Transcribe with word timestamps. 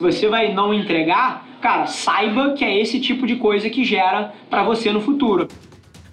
você 0.00 0.28
vai 0.28 0.54
não 0.54 0.72
entregar, 0.72 1.44
cara, 1.60 1.88
saiba 1.88 2.52
que 2.52 2.64
é 2.64 2.80
esse 2.80 3.00
tipo 3.00 3.26
de 3.26 3.34
coisa 3.34 3.68
que 3.68 3.84
gera 3.84 4.32
para 4.48 4.62
você 4.62 4.92
no 4.92 5.00
futuro. 5.00 5.48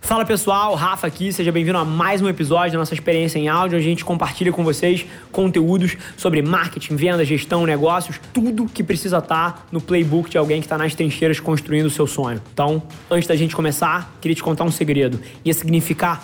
Fala 0.02 0.26
pessoal, 0.26 0.74
Rafa 0.74 1.06
aqui, 1.06 1.32
seja 1.32 1.52
bem-vindo 1.52 1.78
a 1.78 1.86
mais 1.86 2.20
um 2.20 2.28
episódio 2.28 2.72
da 2.72 2.80
nossa 2.80 2.96
experiência 2.96 3.38
em 3.38 3.48
áudio, 3.48 3.78
onde 3.78 3.86
a 3.86 3.90
gente 3.90 4.04
compartilha 4.04 4.52
com 4.52 4.64
vocês 4.64 5.06
conteúdos 5.32 5.96
sobre 6.18 6.42
marketing, 6.42 6.96
venda, 6.96 7.24
gestão, 7.24 7.64
negócios, 7.64 8.20
tudo 8.34 8.66
que 8.66 8.84
precisa 8.84 9.20
estar 9.20 9.68
no 9.72 9.80
playbook 9.80 10.32
de 10.32 10.38
alguém 10.40 10.62
que 10.62 10.66
está 10.66 10.80
nas 10.80 10.96
trincheiras 10.96 11.40
construindo 11.40 11.86
o 11.86 11.92
seu 11.92 12.08
sonho. 12.08 12.42
Então, 12.52 12.82
antes 13.10 13.28
da 13.28 13.36
gente 13.36 13.56
começar, 13.56 14.16
queria 14.20 14.34
te 14.34 14.42
contar 14.42 14.64
um 14.64 14.72
segredo. 14.72 15.22
Ia 15.44 15.54
significar 15.54 16.24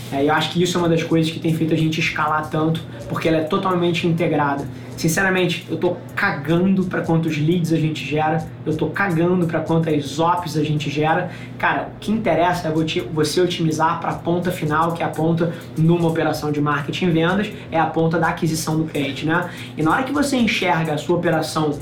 é, 0.11 0.25
eu 0.25 0.33
acho 0.33 0.51
que 0.51 0.61
isso 0.61 0.77
é 0.77 0.81
uma 0.81 0.89
das 0.89 1.03
coisas 1.03 1.31
que 1.31 1.39
tem 1.39 1.53
feito 1.53 1.73
a 1.73 1.77
gente 1.77 1.99
escalar 1.99 2.49
tanto, 2.49 2.83
porque 3.07 3.27
ela 3.27 3.37
é 3.37 3.43
totalmente 3.43 4.05
integrada. 4.05 4.65
Sinceramente, 4.97 5.65
eu 5.69 5.77
tô 5.77 5.95
cagando 6.15 6.83
para 6.83 7.01
quantos 7.01 7.37
leads 7.37 7.71
a 7.73 7.77
gente 7.77 8.05
gera, 8.05 8.45
eu 8.65 8.75
tô 8.75 8.87
cagando 8.87 9.47
para 9.47 9.61
quantas 9.61 10.19
ops 10.19 10.57
a 10.57 10.63
gente 10.63 10.89
gera. 10.89 11.31
Cara, 11.57 11.89
o 11.95 11.99
que 11.99 12.11
interessa 12.11 12.67
é 12.67 12.71
você 13.11 13.41
otimizar 13.41 13.99
para 13.99 14.11
a 14.11 14.15
ponta 14.15 14.51
final, 14.51 14.91
que 14.91 15.01
é 15.01 15.05
a 15.05 15.09
ponta 15.09 15.53
numa 15.77 16.07
operação 16.07 16.51
de 16.51 16.61
marketing 16.61 17.05
e 17.05 17.09
vendas, 17.09 17.51
é 17.71 17.79
a 17.79 17.85
ponta 17.85 18.19
da 18.19 18.27
aquisição 18.27 18.77
do 18.77 18.83
cliente, 18.83 19.25
né? 19.25 19.49
E 19.75 19.81
na 19.81 19.91
hora 19.91 20.03
que 20.03 20.11
você 20.11 20.35
enxerga 20.35 20.93
a 20.93 20.97
sua 20.97 21.15
operação 21.15 21.79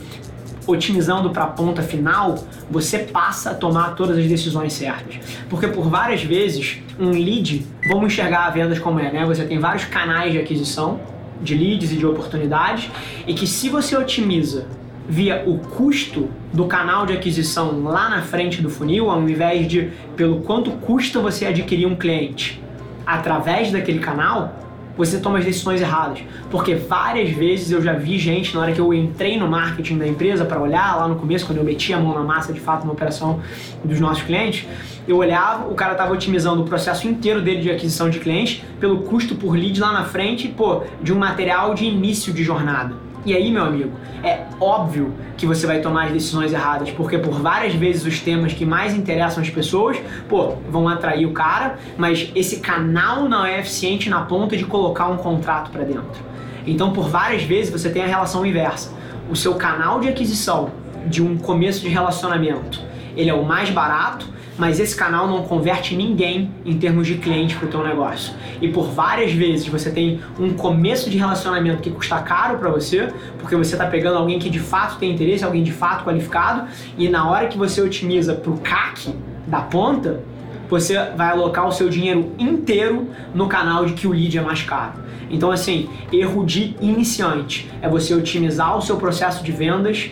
otimizando 0.69 1.29
para 1.29 1.43
a 1.43 1.47
ponta 1.47 1.81
final, 1.81 2.35
você 2.69 2.99
passa 2.99 3.51
a 3.51 3.53
tomar 3.53 3.95
todas 3.95 4.17
as 4.17 4.25
decisões 4.25 4.73
certas. 4.73 5.19
Porque 5.49 5.67
por 5.67 5.89
várias 5.89 6.23
vezes, 6.23 6.77
um 6.99 7.11
lead, 7.11 7.65
vamos 7.87 8.13
enxergar 8.13 8.45
a 8.45 8.49
vendas 8.49 8.79
como 8.79 8.99
é, 8.99 9.11
né? 9.11 9.25
Você 9.25 9.45
tem 9.45 9.59
vários 9.59 9.85
canais 9.85 10.31
de 10.31 10.39
aquisição 10.39 10.99
de 11.41 11.55
leads 11.55 11.91
e 11.91 11.95
de 11.95 12.05
oportunidades, 12.05 12.89
e 13.25 13.33
que 13.33 13.47
se 13.47 13.69
você 13.69 13.95
otimiza 13.95 14.67
via 15.07 15.43
o 15.47 15.57
custo 15.57 16.29
do 16.53 16.65
canal 16.65 17.05
de 17.05 17.13
aquisição 17.13 17.81
lá 17.83 18.09
na 18.09 18.21
frente 18.21 18.61
do 18.61 18.69
funil, 18.69 19.09
ao 19.09 19.21
invés 19.27 19.67
de 19.67 19.89
pelo 20.15 20.41
quanto 20.41 20.71
custa 20.71 21.19
você 21.19 21.45
adquirir 21.45 21.87
um 21.87 21.95
cliente 21.95 22.61
através 23.05 23.71
daquele 23.71 23.99
canal, 23.99 24.68
você 24.99 25.17
toma 25.17 25.39
as 25.39 25.45
decisões 25.45 25.79
erradas. 25.79 26.19
Porque 26.51 26.75
várias 26.75 27.29
vezes 27.29 27.71
eu 27.71 27.81
já 27.81 27.93
vi 27.93 28.19
gente, 28.19 28.53
na 28.53 28.61
hora 28.61 28.73
que 28.73 28.81
eu 28.81 28.93
entrei 28.93 29.39
no 29.39 29.47
marketing 29.47 29.97
da 29.97 30.05
empresa 30.05 30.43
para 30.43 30.61
olhar 30.61 30.97
lá 30.97 31.07
no 31.07 31.15
começo, 31.15 31.45
quando 31.45 31.59
eu 31.59 31.63
meti 31.63 31.93
a 31.93 31.99
mão 31.99 32.13
na 32.13 32.21
massa 32.21 32.51
de 32.51 32.59
fato 32.59 32.85
na 32.85 32.91
operação 32.91 33.39
dos 33.81 33.97
nossos 33.97 34.23
clientes, 34.23 34.67
eu 35.07 35.15
olhava, 35.15 35.69
o 35.69 35.73
cara 35.73 35.93
estava 35.93 36.13
otimizando 36.13 36.61
o 36.61 36.65
processo 36.65 37.07
inteiro 37.07 37.41
dele 37.41 37.61
de 37.61 37.71
aquisição 37.71 38.09
de 38.09 38.19
clientes 38.19 38.61
pelo 38.77 39.03
custo 39.03 39.35
por 39.35 39.53
lead 39.53 39.79
lá 39.79 39.93
na 39.93 40.03
frente, 40.03 40.49
pô, 40.49 40.83
de 41.01 41.13
um 41.13 41.17
material 41.17 41.73
de 41.73 41.85
início 41.85 42.33
de 42.33 42.43
jornada. 42.43 43.08
E 43.29 43.35
aí, 43.35 43.51
meu 43.51 43.63
amigo, 43.63 43.91
é 44.23 44.43
óbvio 44.59 45.13
que 45.37 45.45
você 45.45 45.67
vai 45.67 45.81
tomar 45.81 46.05
as 46.05 46.11
decisões 46.11 46.51
erradas, 46.51 46.89
porque 46.89 47.15
por 47.15 47.33
várias 47.33 47.75
vezes 47.75 48.03
os 48.03 48.19
temas 48.19 48.53
que 48.53 48.65
mais 48.65 48.95
interessam 48.95 49.43
as 49.43 49.51
pessoas, 49.51 50.01
pô, 50.27 50.55
vão 50.67 50.87
atrair 50.87 51.27
o 51.27 51.31
cara, 51.31 51.77
mas 51.95 52.31
esse 52.33 52.59
canal 52.59 53.29
não 53.29 53.45
é 53.45 53.59
eficiente 53.59 54.09
na 54.09 54.21
ponta 54.21 54.57
de 54.57 54.65
colocar 54.65 55.09
um 55.09 55.17
contrato 55.17 55.69
para 55.69 55.83
dentro. 55.83 56.23
Então, 56.65 56.91
por 56.91 57.07
várias 57.07 57.43
vezes 57.43 57.71
você 57.71 57.91
tem 57.91 58.01
a 58.01 58.07
relação 58.07 58.43
inversa. 58.43 58.91
O 59.29 59.35
seu 59.35 59.53
canal 59.53 59.99
de 59.99 60.07
aquisição 60.07 60.71
de 61.05 61.21
um 61.21 61.37
começo 61.37 61.81
de 61.81 61.87
relacionamento, 61.87 62.81
ele 63.15 63.29
é 63.29 63.33
o 63.35 63.45
mais 63.45 63.69
barato, 63.69 64.25
mas 64.59 64.79
esse 64.79 64.95
canal 64.95 65.25
não 65.25 65.41
converte 65.43 65.95
ninguém 65.95 66.51
em 66.65 66.77
termos 66.77 67.07
de 67.07 67.15
cliente 67.15 67.55
para 67.55 67.67
o 67.67 67.71
teu 67.71 67.81
negócio. 67.81 68.33
E 68.61 68.67
por 68.67 68.91
várias 68.91 69.31
vezes 69.31 69.65
você 69.67 69.89
tem 69.89 70.19
um 70.37 70.53
começo 70.53 71.09
de 71.09 71.17
relacionamento 71.17 71.81
que 71.81 71.89
custa 71.89 72.19
caro 72.19 72.57
para 72.57 72.69
você, 72.69 73.07
porque 73.39 73.55
você 73.55 73.75
está 73.75 73.87
pegando 73.87 74.17
alguém 74.17 74.37
que 74.37 74.49
de 74.49 74.59
fato 74.59 74.99
tem 74.99 75.13
interesse, 75.13 75.45
alguém 75.45 75.63
de 75.63 75.71
fato 75.71 76.03
qualificado, 76.03 76.67
e 76.97 77.07
na 77.07 77.29
hora 77.29 77.47
que 77.47 77.57
você 77.57 77.81
otimiza 77.81 78.35
para 78.35 78.51
o 78.51 78.57
CAC 78.59 79.15
da 79.47 79.61
ponta, 79.61 80.21
você 80.69 80.93
vai 81.15 81.29
alocar 81.29 81.65
o 81.65 81.71
seu 81.71 81.89
dinheiro 81.89 82.33
inteiro 82.37 83.07
no 83.33 83.47
canal 83.47 83.85
de 83.85 83.93
que 83.93 84.05
o 84.05 84.11
lead 84.11 84.37
é 84.37 84.41
mais 84.41 84.61
caro. 84.61 84.99
Então, 85.31 85.51
assim, 85.51 85.89
erro 86.11 86.45
de 86.45 86.75
iniciante 86.81 87.69
é 87.81 87.87
você 87.87 88.13
otimizar 88.13 88.77
o 88.77 88.81
seu 88.81 88.97
processo 88.97 89.43
de 89.43 89.51
vendas, 89.51 90.11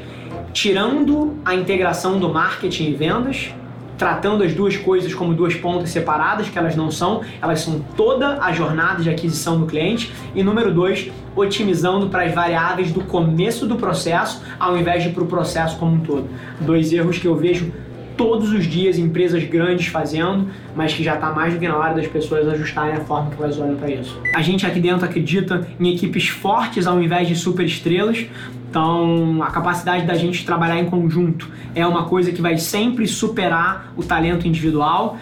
tirando 0.53 1.38
a 1.44 1.53
integração 1.53 2.18
do 2.18 2.29
marketing 2.29 2.85
e 2.85 2.94
vendas 2.94 3.52
tratando 3.97 4.44
as 4.44 4.53
duas 4.53 4.78
coisas 4.78 5.13
como 5.13 5.34
duas 5.34 5.56
pontas 5.56 5.90
separadas, 5.90 6.50
que 6.50 6.58
elas 6.58 6.75
não 6.75 6.91
são, 6.91 7.22
elas 7.41 7.62
são 7.62 7.80
toda 7.96 8.38
a 8.41 8.52
jornada 8.52 9.02
de 9.02 9.09
aquisição 9.09 9.59
do 9.59 9.66
cliente. 9.66 10.13
E 10.35 10.44
número 10.44 10.74
dois, 10.74 11.09
otimizando 11.35 12.08
para 12.08 12.24
as 12.24 12.34
variáveis 12.34 12.91
do 12.91 13.02
começo 13.02 13.66
do 13.66 13.75
processo, 13.75 14.44
ao 14.59 14.78
invés 14.78 15.03
de 15.03 15.09
para 15.09 15.24
o 15.24 15.28
processo 15.28 15.78
como 15.78 15.96
um 15.96 16.00
todo. 16.00 16.28
Dois 16.62 16.94
erros 16.94 17.18
que 17.18 17.28
eu 17.28 17.35
vejo 17.35 17.72
todos 18.18 18.52
os 18.52 18.66
dias 18.66 18.97
empresas 18.97 19.44
grandes 19.44 19.88
fazendo, 19.88 20.47
mas 20.75 20.91
que 20.94 21.03
já 21.03 21.14
está 21.14 21.31
mais 21.31 21.53
do 21.53 21.59
que 21.59 21.68
na 21.68 21.78
hora 21.78 21.94
das 21.94 22.08
pessoas 22.08 22.47
ajustarem 22.47 22.96
a 22.96 23.02
forma 23.02 23.29
que 23.29 23.41
elas 23.41 23.59
olham 23.59 23.75
para 23.75 23.91
isso. 23.91 24.19
A 24.35 24.41
gente 24.41 24.66
aqui 24.66 24.79
dentro 24.79 25.06
acredita 25.06 25.68
em 25.79 25.94
equipes 25.94 26.28
fortes 26.28 26.88
ao 26.88 27.00
invés 27.02 27.28
de 27.28 27.35
super 27.35 27.64
estrelas, 27.64 28.25
então, 28.69 29.41
a 29.41 29.50
capacidade 29.50 30.05
da 30.05 30.16
gente 30.16 30.45
trabalhar 30.45 30.78
em 30.79 30.85
conjunto 30.85 31.50
é 31.73 31.85
uma 31.85 32.03
coisa 32.05 32.31
que 32.31 32.41
vai 32.41 32.57
sempre 32.57 33.07
superar 33.07 33.94
o 33.95 34.03
talento 34.03 34.47
individual 34.47 35.17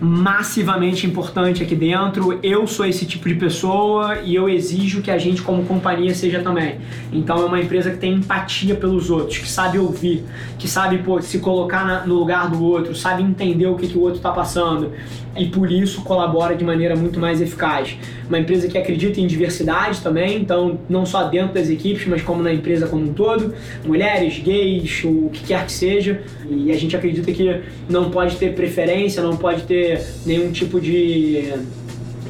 massivamente 0.00 1.06
importante 1.06 1.62
aqui 1.62 1.74
dentro. 1.74 2.38
Eu 2.42 2.66
sou 2.66 2.86
esse 2.86 3.04
tipo 3.04 3.28
de 3.28 3.34
pessoa 3.34 4.20
e 4.20 4.34
eu 4.34 4.48
exijo 4.48 5.02
que 5.02 5.10
a 5.10 5.18
gente, 5.18 5.42
como 5.42 5.64
companhia, 5.64 6.14
seja 6.14 6.40
também. 6.40 6.78
Então, 7.12 7.36
é 7.38 7.44
uma 7.44 7.60
empresa 7.60 7.90
que 7.90 7.98
tem 7.98 8.14
empatia 8.14 8.74
pelos 8.74 9.10
outros, 9.10 9.38
que 9.38 9.48
sabe 9.48 9.78
ouvir, 9.78 10.24
que 10.58 10.66
sabe 10.66 10.98
pô, 10.98 11.20
se 11.20 11.38
colocar 11.38 11.84
na, 11.84 12.06
no 12.06 12.14
lugar 12.14 12.48
do 12.48 12.62
outro, 12.64 12.94
sabe 12.94 13.22
entender 13.22 13.66
o 13.66 13.76
que, 13.76 13.88
que 13.88 13.98
o 13.98 14.00
outro 14.00 14.16
está 14.16 14.32
passando 14.32 14.92
e 15.36 15.46
por 15.46 15.70
isso 15.70 16.02
colabora 16.02 16.54
de 16.54 16.64
maneira 16.64 16.96
muito 16.96 17.18
mais 17.18 17.40
eficaz. 17.40 17.96
Uma 18.28 18.38
empresa 18.38 18.68
que 18.68 18.76
acredita 18.76 19.20
em 19.20 19.26
diversidade 19.26 20.00
também, 20.00 20.40
então 20.40 20.78
não 20.88 21.06
só 21.06 21.24
dentro 21.24 21.54
das 21.54 21.68
equipes, 21.68 22.06
mas 22.06 22.22
como 22.22 22.42
na 22.42 22.52
empresa 22.52 22.86
como 22.86 23.04
um 23.04 23.12
todo, 23.12 23.54
mulheres, 23.84 24.38
gays, 24.38 25.02
o 25.04 25.30
que 25.32 25.44
quer 25.44 25.64
que 25.66 25.72
seja. 25.72 26.22
E 26.48 26.70
a 26.72 26.76
gente 26.76 26.96
acredita 26.96 27.30
que 27.32 27.60
não 27.88 28.10
pode 28.10 28.36
ter 28.36 28.54
preferência, 28.54 29.22
não 29.22 29.36
pode 29.36 29.62
ter 29.62 30.04
nenhum 30.26 30.50
tipo 30.50 30.80
de 30.80 31.52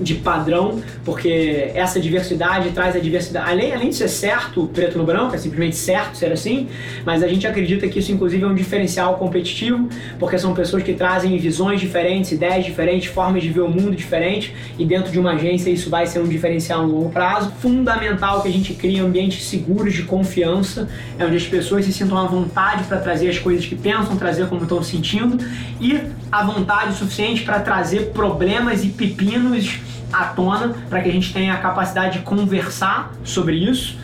de 0.00 0.14
padrão, 0.14 0.80
porque 1.04 1.70
essa 1.74 2.00
diversidade 2.00 2.70
traz 2.70 2.96
a 2.96 2.98
diversidade. 2.98 3.50
Além, 3.50 3.74
além 3.74 3.88
de 3.90 3.96
ser 3.96 4.08
certo, 4.08 4.68
preto 4.72 4.98
no 4.98 5.04
branco, 5.04 5.34
é 5.34 5.38
simplesmente 5.38 5.76
certo 5.76 6.16
ser 6.16 6.32
assim, 6.32 6.68
mas 7.04 7.22
a 7.22 7.28
gente 7.28 7.46
acredita 7.46 7.88
que 7.88 7.98
isso, 7.98 8.12
inclusive, 8.12 8.42
é 8.42 8.46
um 8.46 8.54
diferencial 8.54 9.16
competitivo, 9.16 9.88
porque 10.18 10.38
são 10.38 10.54
pessoas 10.54 10.82
que 10.82 10.94
trazem 10.94 11.36
visões 11.38 11.80
diferentes, 11.80 12.32
ideias 12.32 12.64
diferentes, 12.64 13.10
formas 13.10 13.42
de 13.42 13.50
ver 13.50 13.60
o 13.60 13.68
mundo 13.68 13.94
diferentes, 13.94 14.52
e 14.78 14.84
dentro 14.84 15.12
de 15.12 15.18
uma 15.18 15.32
agência 15.32 15.70
isso 15.70 15.90
vai 15.90 16.06
ser 16.06 16.20
um 16.20 16.28
diferencial 16.28 16.86
no 16.86 16.94
longo 16.94 17.10
prazo. 17.10 17.52
Fundamental 17.60 18.42
que 18.42 18.48
a 18.48 18.52
gente 18.52 18.74
crie 18.74 18.98
ambientes 19.00 19.44
seguros 19.44 19.94
de 19.94 20.02
confiança, 20.02 20.88
é 21.18 21.24
onde 21.24 21.36
as 21.36 21.46
pessoas 21.46 21.84
se 21.84 21.92
sintam 21.92 22.16
à 22.16 22.26
vontade 22.26 22.84
para 22.84 22.98
trazer 22.98 23.28
as 23.28 23.38
coisas 23.38 23.66
que 23.66 23.74
pensam 23.74 24.16
trazer 24.16 24.48
como 24.48 24.62
estão 24.62 24.82
sentindo, 24.82 25.38
e 25.80 26.00
à 26.30 26.44
vontade 26.44 26.94
suficiente 26.96 27.42
para 27.42 27.60
trazer 27.60 28.10
problemas 28.12 28.84
e 28.84 28.88
pepinos 28.88 29.78
à 30.12 30.24
tona 30.26 30.74
para 30.88 31.00
que 31.00 31.08
a 31.08 31.12
gente 31.12 31.32
tenha 31.32 31.54
a 31.54 31.58
capacidade 31.58 32.18
de 32.18 32.24
conversar 32.24 33.12
sobre 33.24 33.56
isso. 33.56 33.96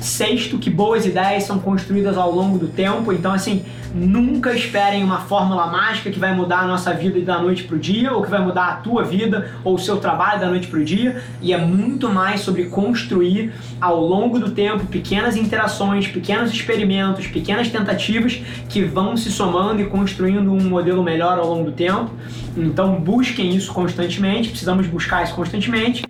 Sexto, 0.00 0.58
que 0.58 0.68
boas 0.68 1.06
ideias 1.06 1.44
são 1.44 1.58
construídas 1.58 2.16
ao 2.16 2.30
longo 2.32 2.58
do 2.58 2.66
tempo. 2.66 3.12
Então, 3.12 3.32
assim, 3.32 3.64
nunca 3.94 4.54
esperem 4.54 5.04
uma 5.04 5.20
fórmula 5.20 5.66
mágica 5.66 6.10
que 6.10 6.18
vai 6.18 6.34
mudar 6.34 6.60
a 6.60 6.66
nossa 6.66 6.92
vida 6.92 7.20
da 7.20 7.38
noite 7.38 7.64
para 7.64 7.76
o 7.76 7.78
dia, 7.78 8.12
ou 8.12 8.22
que 8.22 8.30
vai 8.30 8.40
mudar 8.40 8.66
a 8.68 8.76
tua 8.76 9.04
vida 9.04 9.50
ou 9.62 9.74
o 9.74 9.78
seu 9.78 9.98
trabalho 9.98 10.40
da 10.40 10.48
noite 10.48 10.66
para 10.66 10.80
o 10.80 10.84
dia. 10.84 11.22
E 11.40 11.52
é 11.52 11.58
muito 11.58 12.08
mais 12.08 12.40
sobre 12.40 12.66
construir 12.66 13.52
ao 13.80 14.00
longo 14.00 14.38
do 14.38 14.50
tempo 14.50 14.86
pequenas 14.86 15.36
interações, 15.36 16.08
pequenos 16.08 16.52
experimentos, 16.52 17.26
pequenas 17.26 17.68
tentativas 17.68 18.40
que 18.68 18.82
vão 18.82 19.16
se 19.16 19.30
somando 19.30 19.80
e 19.80 19.86
construindo 19.86 20.52
um 20.52 20.68
modelo 20.68 21.02
melhor 21.02 21.38
ao 21.38 21.48
longo 21.48 21.64
do 21.64 21.72
tempo. 21.72 22.10
Então 22.56 23.00
busquem 23.00 23.54
isso 23.54 23.72
constantemente, 23.72 24.48
precisamos 24.48 24.86
buscar 24.86 25.22
isso 25.24 25.34
constantemente. 25.34 26.04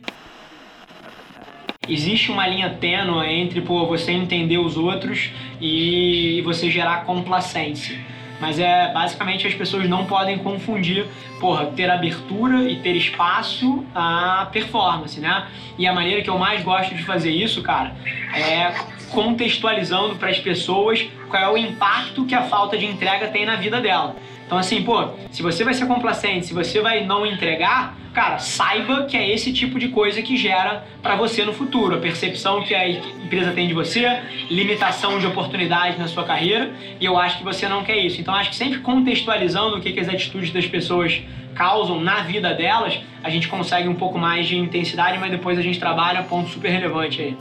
Existe 1.89 2.31
uma 2.31 2.47
linha 2.47 2.71
tênue 2.71 3.27
entre 3.27 3.61
pô, 3.61 3.87
você 3.89 4.13
entender 4.13 4.57
os 4.57 4.77
outros 4.77 5.31
e 5.63 6.43
você 6.43 6.69
gerar 6.69 7.05
complacência. 7.05 7.97
Mas 8.41 8.59
é 8.59 8.93
basicamente 8.93 9.47
as 9.47 9.55
pessoas 9.55 9.89
não 9.89 10.05
podem 10.05 10.37
confundir, 10.39 11.07
porra, 11.39 11.67
ter 11.67 11.89
abertura 11.89 12.69
e 12.69 12.81
ter 12.81 12.97
espaço 12.97 13.87
a 13.95 14.49
performance, 14.51 15.21
né? 15.21 15.47
E 15.79 15.87
a 15.87 15.93
maneira 15.93 16.23
que 16.23 16.29
eu 16.29 16.37
mais 16.37 16.65
gosto 16.65 16.93
de 16.93 17.05
fazer 17.05 17.31
isso, 17.31 17.63
cara, 17.63 17.95
é 18.35 18.75
contextualizando 19.11 20.17
para 20.17 20.31
as 20.31 20.41
pessoas 20.41 21.07
qual 21.29 21.41
é 21.41 21.49
o 21.49 21.57
impacto 21.57 22.25
que 22.25 22.35
a 22.35 22.43
falta 22.43 22.77
de 22.77 22.85
entrega 22.85 23.29
tem 23.29 23.47
na 23.47 23.55
vida 23.55 23.81
dela. 23.81 24.17
Então, 24.53 24.61
assim, 24.61 24.83
pô, 24.83 25.09
se 25.31 25.41
você 25.41 25.65
vai 25.65 25.73
ser 25.73 25.87
complacente, 25.87 26.45
se 26.45 26.53
você 26.53 26.83
vai 26.83 27.07
não 27.07 27.25
entregar, 27.25 27.97
cara, 28.13 28.37
saiba 28.37 29.05
que 29.05 29.17
é 29.17 29.33
esse 29.33 29.51
tipo 29.51 29.79
de 29.79 29.89
coisa 29.89 30.21
que 30.21 30.37
gera 30.37 30.85
para 31.03 31.17
você 31.17 31.43
no 31.43 31.55
futuro. 31.55 31.95
A 31.95 31.99
percepção 31.99 32.63
que 32.63 32.75
a 32.75 32.87
empresa 32.87 33.53
tem 33.53 33.67
de 33.67 33.73
você, 33.73 34.21
limitação 34.51 35.19
de 35.19 35.27
oportunidade 35.27 35.99
na 35.99 36.07
sua 36.07 36.25
carreira, 36.25 36.71
e 37.01 37.05
eu 37.07 37.17
acho 37.17 37.39
que 37.39 37.45
você 37.45 37.67
não 37.67 37.83
quer 37.83 37.97
isso. 37.97 38.21
Então, 38.21 38.35
acho 38.35 38.51
que 38.51 38.57
sempre 38.57 38.81
contextualizando 38.81 39.79
o 39.79 39.81
que, 39.81 39.91
que 39.91 40.01
as 40.01 40.09
atitudes 40.11 40.51
das 40.51 40.67
pessoas 40.67 41.23
causam 41.55 41.99
na 41.99 42.17
vida 42.17 42.53
delas, 42.53 43.01
a 43.25 43.31
gente 43.31 43.49
consegue 43.49 43.89
um 43.89 43.95
pouco 43.95 44.19
mais 44.19 44.47
de 44.47 44.59
intensidade, 44.59 45.17
mas 45.17 45.31
depois 45.31 45.59
a 45.59 45.63
gente 45.63 45.81
trabalha 45.81 46.25
ponto 46.25 46.51
super 46.51 46.69
relevante 46.69 47.23
aí. 47.23 47.37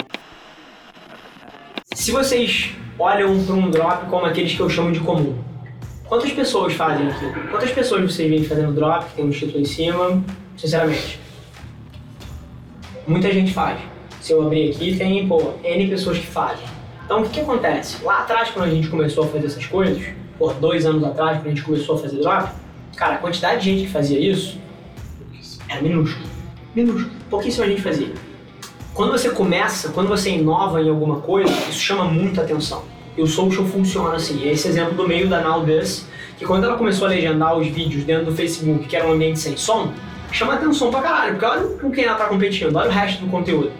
Se 1.94 2.14
vocês 2.14 2.70
olham 2.98 3.44
para 3.44 3.54
um 3.54 3.70
drop 3.70 4.06
como 4.10 4.26
aqueles 4.26 4.54
que 4.54 4.62
eu 4.62 4.70
chamo 4.70 4.94
de 4.94 5.02
comum, 5.02 5.51
Quantas 6.12 6.34
pessoas 6.34 6.74
fazem 6.74 7.08
aquilo? 7.08 7.32
Quantas 7.50 7.72
pessoas 7.72 8.02
vocês 8.02 8.30
veem 8.30 8.44
fazendo 8.44 8.74
drop, 8.74 9.06
que 9.06 9.16
tem 9.16 9.24
um 9.24 9.30
título 9.30 9.62
em 9.62 9.64
cima? 9.64 10.22
Sinceramente. 10.58 11.18
Muita 13.08 13.32
gente 13.32 13.54
faz. 13.54 13.80
Se 14.20 14.34
eu 14.34 14.46
abrir 14.46 14.72
aqui, 14.72 14.98
tem, 14.98 15.26
pô, 15.26 15.54
N 15.64 15.88
pessoas 15.88 16.18
que 16.18 16.28
fazem. 16.28 16.66
Então, 17.06 17.22
o 17.22 17.24
que, 17.24 17.36
que 17.36 17.40
acontece? 17.40 18.04
Lá 18.04 18.24
atrás, 18.24 18.50
quando 18.50 18.66
a 18.66 18.70
gente 18.70 18.90
começou 18.90 19.24
a 19.24 19.28
fazer 19.28 19.48
essas 19.48 19.66
coisas, 19.66 20.04
por 20.38 20.54
dois 20.56 20.86
anos 20.86 21.02
atrás, 21.02 21.38
quando 21.38 21.46
a 21.46 21.50
gente 21.52 21.64
começou 21.64 21.96
a 21.96 22.00
fazer 22.00 22.18
drop, 22.18 22.52
cara, 22.98 23.16
a 23.16 23.18
quantidade 23.20 23.62
de 23.62 23.72
gente 23.72 23.88
que 23.88 23.94
fazia 23.94 24.20
isso 24.20 24.60
era 25.70 25.82
minúscula. 25.82 26.28
Minúscula. 26.76 27.10
Pouquíssima 27.30 27.66
gente 27.68 27.82
fazia. 27.82 28.12
Quando 28.94 29.14
você 29.14 29.30
começa, 29.30 29.88
quando 29.94 30.10
você 30.10 30.32
inova 30.32 30.82
em 30.82 30.90
alguma 30.90 31.22
coisa, 31.22 31.54
isso 31.70 31.80
chama 31.80 32.04
muita 32.04 32.42
atenção 32.42 32.84
e 33.18 33.22
o 33.22 33.28
social 33.28 33.66
funciona 33.66 34.16
assim. 34.16 34.48
Esse 34.48 34.68
exemplo 34.68 34.96
do 34.96 35.08
meio 35.08 35.28
da 35.28 35.42
Now 35.42 35.66
que 36.38 36.46
quando 36.46 36.64
ela 36.64 36.78
começou 36.78 37.08
a 37.08 37.12
legendar 37.12 37.58
os 37.58 37.68
vídeos 37.68 38.04
dentro 38.04 38.26
do 38.26 38.36
Facebook, 38.36 38.88
que 38.88 38.96
era 38.96 39.08
um 39.08 39.12
ambiente 39.12 39.40
sem 39.40 39.56
som, 39.56 39.94
chama 40.32 40.56
atenção 40.56 40.90
pra 40.90 41.02
caralho, 41.02 41.34
porque 41.34 41.46
olha 41.46 41.68
com 41.78 41.92
quem 41.92 42.06
ela 42.06 42.16
tá 42.16 42.26
competindo, 42.26 42.76
olha 42.76 42.90
o 42.90 42.92
resto 42.92 43.24
do 43.24 43.30
conteúdo. 43.30 43.72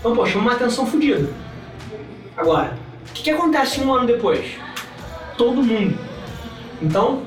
Então, 0.00 0.14
pô, 0.14 0.26
chama 0.26 0.46
uma 0.46 0.52
atenção 0.52 0.86
fodida. 0.86 1.28
Agora, 2.36 2.76
o 3.08 3.12
que, 3.12 3.22
que 3.22 3.30
acontece 3.30 3.80
um 3.80 3.92
ano 3.92 4.06
depois? 4.06 4.44
Todo 5.36 5.62
mundo. 5.62 5.96
Então, 6.80 7.22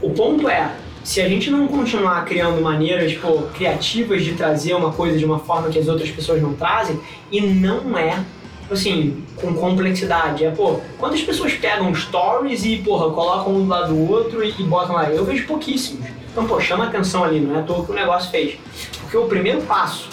o 0.00 0.10
ponto 0.10 0.48
é, 0.48 0.70
se 1.02 1.20
a 1.20 1.28
gente 1.28 1.50
não 1.50 1.66
continuar 1.68 2.24
criando 2.24 2.60
maneiras 2.60 3.14
pô, 3.14 3.42
criativas 3.54 4.24
de 4.24 4.34
trazer 4.34 4.74
uma 4.74 4.92
coisa 4.92 5.16
de 5.16 5.24
uma 5.24 5.38
forma 5.38 5.68
que 5.68 5.78
as 5.78 5.88
outras 5.88 6.10
pessoas 6.10 6.42
não 6.42 6.54
trazem, 6.54 7.00
e 7.30 7.40
não 7.40 7.96
é 7.96 8.18
assim, 8.70 9.24
com 9.36 9.54
complexidade. 9.54 10.44
É, 10.44 10.50
pô, 10.50 10.80
quantas 10.98 11.22
pessoas 11.22 11.52
pegam 11.54 11.94
stories 11.94 12.64
e, 12.64 12.78
porra, 12.78 13.10
colocam 13.10 13.54
um 13.54 13.62
do 13.62 13.68
lado 13.68 13.94
do 13.94 14.10
outro 14.10 14.44
e, 14.44 14.54
e 14.58 14.62
botam 14.62 14.94
lá? 14.94 15.10
Eu 15.10 15.24
vejo 15.24 15.46
pouquíssimos. 15.46 16.06
Então, 16.30 16.46
pô, 16.46 16.60
chama 16.60 16.86
atenção 16.86 17.24
ali, 17.24 17.40
não 17.40 17.56
é 17.56 17.60
à 17.60 17.62
toa 17.62 17.84
que 17.84 17.92
o 17.92 17.94
negócio 17.94 18.30
fez. 18.30 18.58
Porque 19.00 19.16
o 19.16 19.26
primeiro 19.26 19.62
passo 19.62 20.08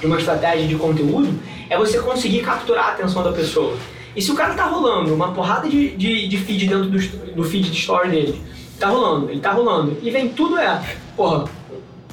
de 0.00 0.06
uma 0.06 0.18
estratégia 0.18 0.66
de 0.66 0.76
conteúdo 0.76 1.38
é 1.68 1.76
você 1.76 1.98
conseguir 1.98 2.40
capturar 2.40 2.86
a 2.86 2.92
atenção 2.92 3.22
da 3.22 3.32
pessoa. 3.32 3.76
E 4.16 4.22
se 4.22 4.30
o 4.30 4.34
cara 4.34 4.54
tá 4.54 4.64
rolando 4.64 5.12
uma 5.12 5.32
porrada 5.32 5.68
de, 5.68 5.90
de, 5.96 6.28
de 6.28 6.38
feed 6.38 6.68
dentro 6.68 6.86
do, 6.86 6.98
do 7.34 7.44
feed 7.44 7.70
de 7.70 7.76
story 7.76 8.10
dele, 8.10 8.40
tá 8.78 8.88
rolando, 8.88 9.30
ele 9.30 9.40
tá 9.40 9.52
rolando, 9.52 9.96
e 10.02 10.10
vem 10.10 10.28
tudo 10.28 10.56
é, 10.56 10.80
porra, 11.16 11.44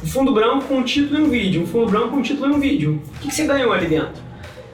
um 0.03 0.07
fundo 0.07 0.33
branco 0.33 0.65
com 0.65 0.77
um 0.77 0.83
título 0.83 1.19
e 1.19 1.23
um 1.23 1.29
vídeo, 1.29 1.61
um 1.61 1.67
fundo 1.67 1.91
branco 1.91 2.09
com 2.09 2.17
um 2.17 2.21
título 2.21 2.51
e 2.51 2.55
um 2.55 2.59
vídeo. 2.59 3.01
O 3.15 3.19
que, 3.19 3.27
que 3.27 3.35
você 3.35 3.45
ganhou 3.45 3.71
ali 3.71 3.87
dentro? 3.87 4.21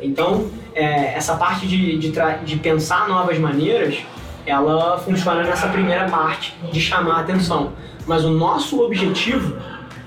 Então, 0.02 0.50
é, 0.78 1.16
essa 1.16 1.36
parte 1.36 1.68
de, 1.68 1.98
de, 1.98 2.14
de, 2.46 2.56
pensar 2.58 3.10
novas 3.10 3.40
maneiras, 3.40 3.98
ela 4.46 5.00
funciona 5.00 5.44
nessa 5.44 5.68
primeira 5.70 6.08
parte 6.08 6.56
de 6.72 6.80
chamar 6.80 7.16
a 7.16 7.20
atenção. 7.22 7.74
Mas 8.06 8.24
o 8.24 8.30
nosso 8.30 8.82
objetivo, 8.82 9.58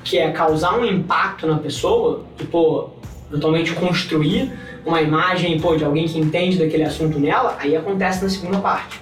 que 0.04 0.16
é 0.16 0.30
causar 0.30 0.78
um 0.78 0.84
impacto 0.84 1.44
na 1.46 1.58
pessoa, 1.58 2.22
e, 2.40 2.44
pô, 2.44 2.90
eventualmente 3.28 3.72
construir 3.72 4.52
uma 4.86 5.02
imagem 5.02 5.58
pô, 5.58 5.76
de 5.76 5.84
alguém 5.84 6.06
que 6.06 6.18
entende 6.18 6.56
daquele 6.56 6.84
assunto 6.84 7.18
nela, 7.18 7.56
aí 7.58 7.76
acontece 7.76 8.22
na 8.22 8.30
segunda 8.30 8.58
parte. 8.58 9.00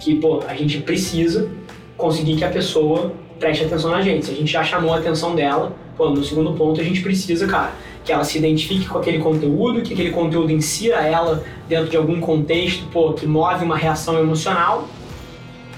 Que, 0.00 0.16
pô, 0.16 0.42
a 0.46 0.54
gente 0.54 0.78
precisa 0.78 1.48
conseguir 1.96 2.36
que 2.36 2.44
a 2.44 2.50
pessoa 2.50 3.12
preste 3.38 3.64
atenção 3.64 3.92
na 3.92 4.02
gente. 4.02 4.26
Se 4.26 4.32
a 4.32 4.34
gente 4.34 4.50
já 4.50 4.64
chamou 4.64 4.92
a 4.92 4.98
atenção 4.98 5.36
dela, 5.36 5.72
pô, 5.96 6.10
no 6.10 6.24
segundo 6.24 6.52
ponto 6.54 6.80
a 6.80 6.84
gente 6.84 7.00
precisa, 7.00 7.46
cara, 7.46 7.72
que 8.06 8.12
ela 8.12 8.22
se 8.22 8.38
identifique 8.38 8.86
com 8.86 8.98
aquele 8.98 9.18
conteúdo, 9.18 9.82
que 9.82 9.92
aquele 9.92 10.12
conteúdo 10.12 10.52
insira 10.52 10.98
ela 10.98 11.44
dentro 11.68 11.90
de 11.90 11.96
algum 11.96 12.20
contexto, 12.20 12.86
pô, 12.92 13.12
que 13.12 13.26
move 13.26 13.64
uma 13.64 13.76
reação 13.76 14.16
emocional, 14.20 14.86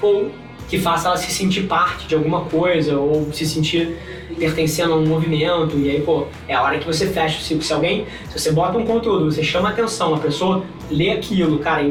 ou 0.03 0.31
que 0.69 0.79
faça 0.79 1.09
ela 1.09 1.17
se 1.17 1.33
sentir 1.33 1.63
parte 1.63 2.07
de 2.07 2.15
alguma 2.15 2.43
coisa, 2.43 2.99
ou 2.99 3.33
se 3.33 3.47
sentir 3.47 3.97
pertencendo 4.39 4.93
a 4.93 4.97
um 4.97 5.07
movimento, 5.07 5.79
e 5.79 5.91
aí, 5.91 6.03
pô, 6.03 6.27
é 6.47 6.55
a 6.55 6.63
hora 6.63 6.79
que 6.79 6.87
você 6.87 7.07
fecha 7.07 7.39
o 7.39 7.41
ciclo. 7.41 7.63
Se 7.63 7.73
alguém, 7.73 8.05
se 8.29 8.39
você 8.39 8.53
bota 8.53 8.77
um 8.77 8.85
conteúdo, 8.85 9.33
você 9.33 9.43
chama 9.43 9.71
a 9.71 9.73
atenção, 9.73 10.15
a 10.15 10.19
pessoa 10.19 10.63
lê 10.91 11.11
aquilo, 11.11 11.59
cara, 11.61 11.83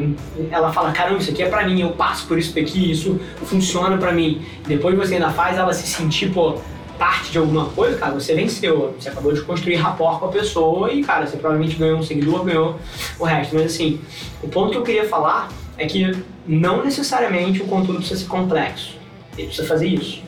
ela 0.52 0.72
fala, 0.72 0.92
caramba, 0.92 1.18
isso 1.18 1.32
aqui 1.32 1.42
é 1.42 1.48
pra 1.48 1.66
mim, 1.66 1.80
eu 1.80 1.90
passo 1.90 2.28
por 2.28 2.38
isso 2.38 2.54
daqui, 2.54 2.92
isso 2.92 3.20
funciona 3.42 3.98
pra 3.98 4.12
mim. 4.12 4.40
Depois 4.68 4.96
você 4.96 5.14
ainda 5.14 5.30
faz 5.30 5.58
ela 5.58 5.72
se 5.72 5.88
sentir, 5.88 6.30
pô, 6.30 6.54
parte 6.98 7.30
de 7.30 7.38
alguma 7.38 7.66
coisa, 7.66 7.96
cara, 7.96 8.12
você 8.12 8.34
venceu. 8.34 8.94
Você 8.98 9.08
acabou 9.08 9.32
de 9.32 9.40
construir 9.42 9.76
rapport 9.76 10.18
com 10.18 10.26
a 10.26 10.28
pessoa 10.28 10.92
e, 10.92 11.02
cara, 11.02 11.26
você 11.26 11.36
provavelmente 11.36 11.76
ganhou 11.76 11.98
um 11.98 12.02
seguidor, 12.02 12.44
ganhou 12.44 12.76
o 13.18 13.24
resto. 13.24 13.54
Mas 13.54 13.66
assim, 13.66 14.00
o 14.42 14.48
ponto 14.48 14.72
que 14.72 14.76
eu 14.76 14.82
queria 14.82 15.08
falar 15.08 15.48
é 15.76 15.86
que 15.86 16.12
não 16.46 16.84
necessariamente 16.84 17.62
o 17.62 17.66
conteúdo 17.66 17.98
precisa 17.98 18.20
ser 18.20 18.26
complexo. 18.26 18.96
Ele 19.36 19.46
precisa 19.46 19.66
fazer 19.66 19.86
isso. 19.86 20.27